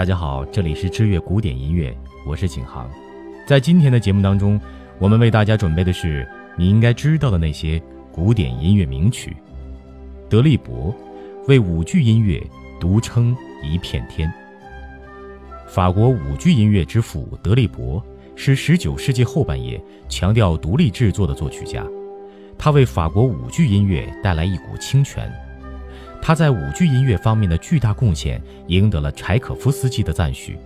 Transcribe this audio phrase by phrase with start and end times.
[0.00, 1.94] 大家好，这里是知乐古典音乐，
[2.26, 2.90] 我是景航。
[3.46, 4.58] 在今天的节目当中，
[4.98, 6.26] 我们为大家准备的是
[6.56, 7.78] 你应该知道的那些
[8.10, 9.36] 古典音乐名曲。
[10.26, 10.96] 德利伯
[11.48, 12.42] 为舞剧音乐
[12.80, 14.32] 独撑一片天。
[15.68, 18.02] 法国舞剧音乐之父德利伯
[18.34, 21.86] 是19世纪后半叶强调独立制作的作曲家，
[22.56, 25.30] 他为法国舞剧音乐带来一股清泉。
[26.22, 30.56] 他在舞剧音乐方面的巨大贡献赢得了柴可夫斯基的赞许，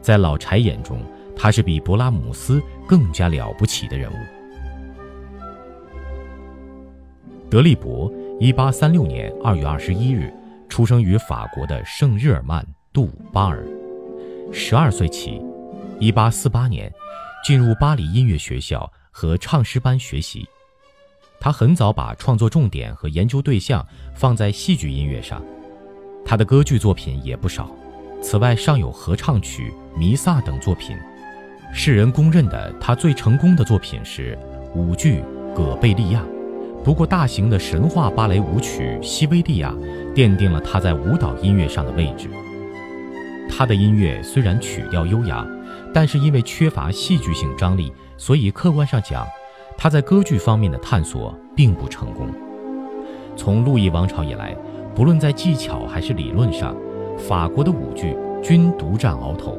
[0.00, 1.02] 在老柴眼中，
[1.34, 4.16] 他是比勃拉姆斯更加了不起的人物。
[7.50, 10.32] 德利伯，一八三六年二月二十一日
[10.68, 13.66] 出生于法国的圣日耳曼杜巴尔，
[14.52, 15.40] 十二岁起，
[15.98, 16.92] 一八四八年
[17.42, 20.46] 进入巴黎音乐学校和唱诗班学习。
[21.40, 25.42] 他很早把创作重点和研究对象放在戏剧音乐上，
[26.24, 27.70] 他的歌剧作品也不少。
[28.20, 30.96] 此外，尚有合唱曲、弥撒等作品。
[31.72, 34.36] 世人公认的他最成功的作品是
[34.74, 35.20] 舞剧
[35.54, 36.20] 《葛贝利亚》。
[36.82, 39.70] 不过，大型的神话芭蕾舞曲《西维利亚》
[40.14, 42.28] 奠定了他在舞蹈音乐上的位置。
[43.48, 45.46] 他的音乐虽然曲调优雅，
[45.94, 49.26] 但是因为缺乏戏剧性张力，所以客观上讲。
[49.80, 52.28] 他在歌剧方面的探索并不成功。
[53.36, 54.54] 从路易王朝以来，
[54.92, 56.76] 不论在技巧还是理论上，
[57.16, 59.56] 法国的舞剧均独占鳌头。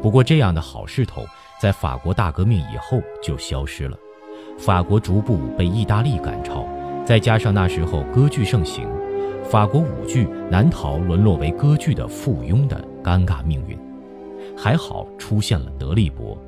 [0.00, 1.22] 不过，这样的好势头
[1.60, 3.96] 在法国大革命以后就消失了。
[4.56, 6.66] 法国逐步被意大利赶超，
[7.04, 8.88] 再加上那时候歌剧盛行，
[9.42, 13.78] 法国舞剧难逃沦落为歌剧的附庸的尴尬命运。
[14.56, 16.38] 还好出现了德利伯。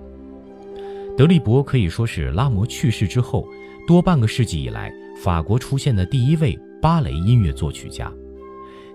[1.16, 3.48] 德利伯可以说是拉摩去世之后
[3.86, 8.12] 多半个世纪以来法国出现的第一位芭蕾音乐作曲家。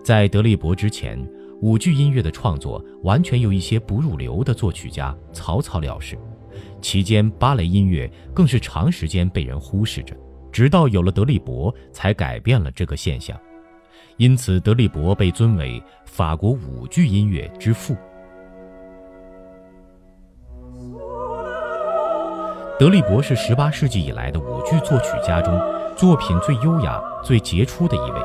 [0.04, 1.20] 在德利伯之前，
[1.62, 6.16] 舞剧音乐的创作完全由一些不入流的作曲家草草了事，
[6.80, 10.16] 期间芭蕾音乐更是长时间被人忽视着，
[10.52, 13.36] 直到有了德利伯，才改变了这个现象。
[14.18, 17.96] 因此，德利伯被尊为法国舞剧音乐之父。
[22.82, 25.54] 德利伯是18世纪以来的舞剧作曲家中
[25.96, 28.20] 作品最优雅、最杰出的一位。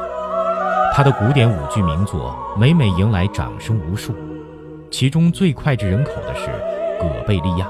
[0.94, 4.14] 他的古典舞剧名作每每迎来掌声无数，
[4.90, 6.48] 其中最脍炙人口的是
[6.98, 7.66] 《葛贝利亚》，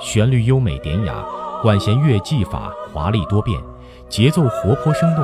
[0.00, 1.22] 旋律优美典雅，
[1.60, 3.60] 管弦乐技法华丽多变，
[4.08, 5.22] 节奏活泼生动，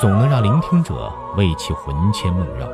[0.00, 2.66] 总能让聆听者为其魂牵梦绕。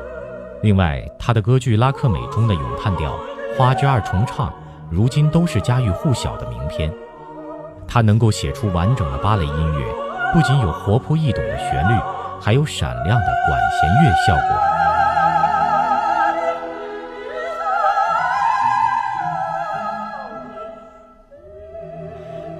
[0.62, 3.19] 另外，他的歌剧《拉克美》中的咏叹调、
[3.59, 4.53] 花之二重唱，
[4.88, 6.88] 如今都是家喻户晓的名篇。
[7.88, 9.86] 他能够写出完整的芭蕾音乐，
[10.32, 12.00] 不仅有活泼易懂的旋律，
[12.41, 14.56] 还有闪亮的管弦乐效果。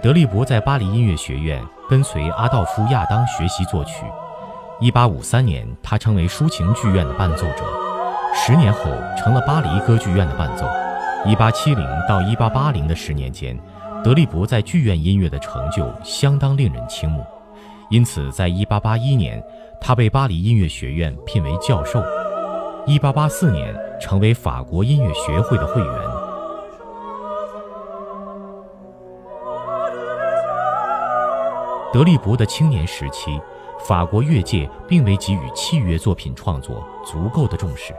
[0.03, 4.05] 德利伯在巴黎音乐学院跟随阿道夫·亚当学习作曲。
[4.81, 7.65] 1853年，他成为抒情剧院的伴奏者，
[8.33, 8.83] 十年后
[9.19, 10.65] 成了巴黎歌剧院的伴奏。
[11.25, 13.59] 1870到1880的十年间。
[14.07, 17.25] 德利伯在剧院音乐的成就相当令人倾慕，
[17.91, 19.43] 因此，在1881年，
[19.81, 22.01] 他被巴黎音乐学院聘为教授
[22.87, 25.93] ；1884年，成为法国音乐学会的会员。
[31.93, 33.41] 德利伯的青年时期，
[33.89, 37.93] 法国乐界并未给予器乐作品创作足够的重视，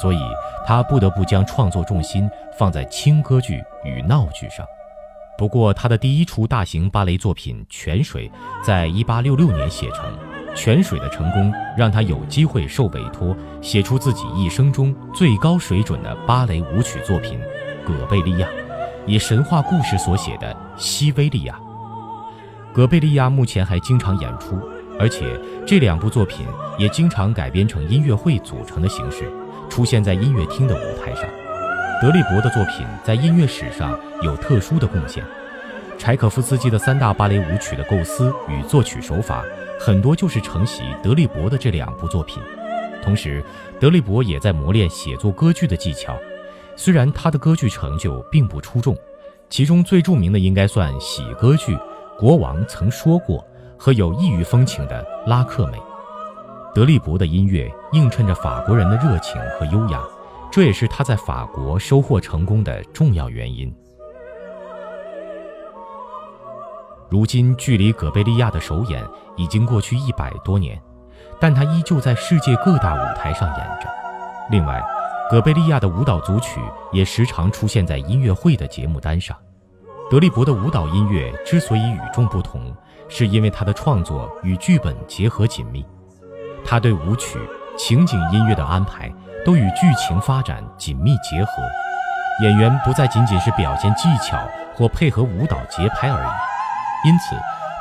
[0.00, 0.18] 所以
[0.64, 4.66] 他不得不将创作重心放在轻歌剧与闹剧上。
[5.36, 8.30] 不过，他的第一出大型芭蕾作品《泉水》
[8.64, 10.06] 在1866年写成，
[10.54, 17.36] 《泉水》的成功让他有机会受委托写出自己一生中最高水准的芭蕾舞曲作品
[17.84, 18.46] 《葛贝利亚》，
[19.06, 21.54] 以神话故事所写的《西维利亚》。
[22.72, 24.56] 《葛贝利亚》目前还经常演出，
[25.00, 25.36] 而且
[25.66, 26.46] 这两部作品
[26.78, 29.28] 也经常改编成音乐会组成的形式，
[29.68, 31.24] 出现在音乐厅的舞台上。
[32.02, 35.24] 德利伯的作品在音乐史上有特殊的贡献。
[35.96, 39.42] 柴可夫斯基的三大芭蕾舞曲的构思与作曲手法，
[39.80, 42.42] 很多就是承袭德利伯的这两部作品。
[43.02, 43.42] 同时，
[43.80, 46.16] 德利伯也在磨练写作歌剧的技巧。
[46.76, 48.96] 虽然他的歌剧成就并不出众，
[49.48, 51.76] 其中最著名的应该算喜歌剧
[52.18, 53.38] 《国王曾说过》
[53.78, 55.78] 和有异域风情的《拉克美》。
[56.74, 60.00] 德利伯的音乐映衬着法国人的热情和优雅。
[60.54, 63.74] 这也是他在法国收获成功的重要原因。
[67.10, 69.04] 如今，距离葛贝利亚的首演
[69.34, 70.80] 已经过去一百多年，
[71.40, 73.88] 但他依旧在世界各大舞台上演着。
[74.48, 74.80] 另外，
[75.28, 76.60] 葛贝利亚的舞蹈组曲
[76.92, 79.36] 也时常出现在音乐会的节目单上。
[80.08, 82.72] 德利伯的舞蹈音乐之所以与众不同，
[83.08, 85.84] 是因为他的创作与剧本结合紧密，
[86.64, 87.40] 他对舞曲、
[87.76, 89.12] 情景音乐的安排
[89.44, 91.62] 都与剧情发展紧密结合，
[92.42, 94.38] 演员不再仅仅是表现技巧
[94.74, 97.08] 或配合舞蹈节拍而已。
[97.08, 97.36] 因此，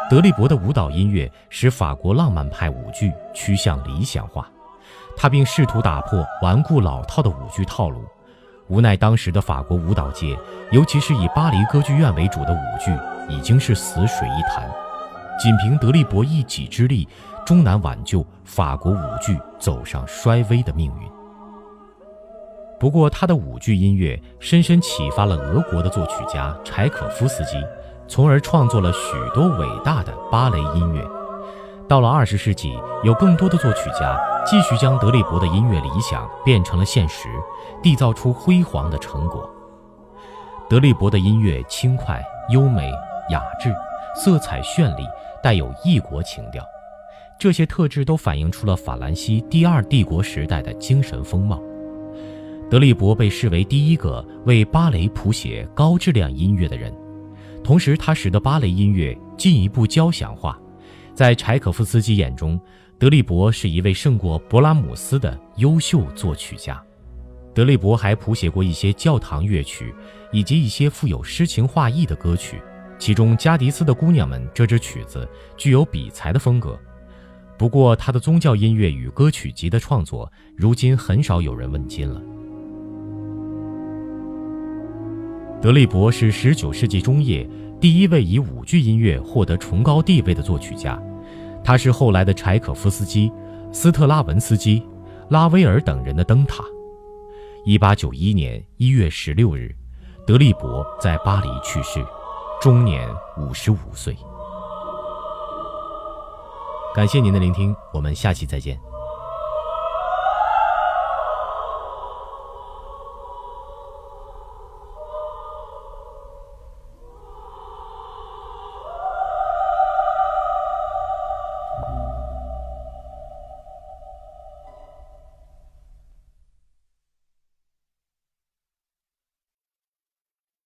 [0.10, 4.46] 德利伯的舞蹈音乐使法国浪漫派舞剧趋向理想化。
[5.16, 8.04] 他并试图打破顽固老套的舞剧套路，
[8.68, 10.38] 无奈当时的法国舞蹈界，
[10.72, 12.92] 尤其是以巴黎歌剧院为主的舞剧，
[13.30, 14.70] 已经是死水一潭。
[15.40, 17.08] 仅凭德利伯一己之力，
[17.46, 21.23] 终难挽救法国舞剧走上衰微的命运。
[22.84, 27.52] 不过，他的舞剧音乐深深启发了俄国的作曲家柴可夫斯基，
[28.10, 31.02] 从而创作了许多伟大的芭蕾音乐。
[31.88, 37.30] 到了二十世纪，有更多的作曲家继续将德利伯的音乐理想变成了现实，
[37.82, 39.50] 缔造出辉煌的成果。
[40.68, 42.92] 德利伯的音乐轻快、优美、
[43.30, 43.74] 雅致，
[44.14, 45.08] 色彩绚丽，
[45.42, 46.62] 带有异国情调，
[47.40, 51.62] 这些特质都反映出了法兰西第二帝国时代的精神风貌。
[52.74, 56.92] 德利伯被视为第一个为芭蕾谱写高质量音乐的人，
[57.64, 60.60] 同时他使得芭蕾音乐进一步交响化。
[61.14, 62.60] 在柴可夫斯基眼中，
[62.98, 66.84] 德利伯是一位胜过勃拉姆斯的优秀作曲家。
[67.54, 69.94] 德利伯还谱写过一些教堂乐曲，
[70.32, 72.60] 以及一些富有诗情画意的歌曲，
[72.98, 76.76] 其中《加迪斯的姑娘们》这支曲子具有比才的风格。
[77.56, 80.28] 不过，他的宗教音乐与歌曲集的创作，
[80.58, 82.20] 如今很少有人问津了。
[85.64, 87.50] 德利伯是19世纪中叶。
[87.80, 91.02] 第一位以舞剧音乐获得崇高地位的作曲家，
[91.64, 93.32] 他是后来的柴可夫斯基、
[93.72, 94.86] 斯特拉文斯基、
[95.30, 96.66] 拉威尔等人的灯塔。
[97.64, 99.74] 一八九一年一月十六日，
[100.28, 102.06] 德利伯在巴黎去世，
[102.60, 104.14] 终年五十五岁。
[106.94, 108.78] 感谢您的聆听，我们下期再见。